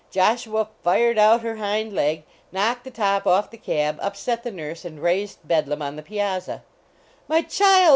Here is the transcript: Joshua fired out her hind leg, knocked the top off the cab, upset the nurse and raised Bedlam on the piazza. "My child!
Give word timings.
Joshua 0.09 0.67
fired 0.83 1.19
out 1.19 1.41
her 1.41 1.57
hind 1.57 1.93
leg, 1.93 2.23
knocked 2.51 2.85
the 2.85 2.89
top 2.89 3.27
off 3.27 3.51
the 3.51 3.55
cab, 3.55 3.99
upset 4.01 4.41
the 4.41 4.49
nurse 4.49 4.83
and 4.83 4.99
raised 4.99 5.47
Bedlam 5.47 5.83
on 5.83 5.95
the 5.95 6.01
piazza. 6.01 6.63
"My 7.27 7.43
child! 7.43 7.89